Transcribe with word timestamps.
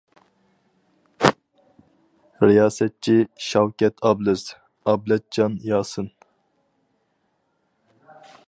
رىياسەتچى: 2.45 3.19
شاۋكەت 3.49 4.03
ئابلىز، 4.11 4.47
ئابلەتجان 4.93 5.61
ياسىن. 5.73 6.11